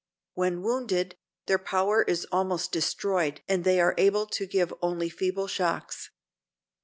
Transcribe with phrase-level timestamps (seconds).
[0.33, 1.15] When wounded,
[1.45, 6.09] their power is almost destroyed and they are able to give only feeble shocks.